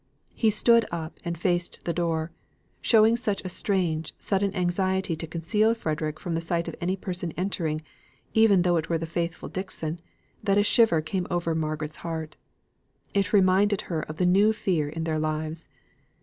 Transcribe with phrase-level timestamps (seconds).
[0.33, 2.31] He stood up, and faced the door,
[2.81, 7.31] showing such a strange, sudden anxiety to conceal Frederick from the sight of any person
[7.37, 7.83] entering,
[8.33, 10.01] even though it were the faithful Dixon,
[10.41, 12.35] that a shiver came over Margaret's heart:
[13.13, 15.67] it reminded her of the new fear in their lives.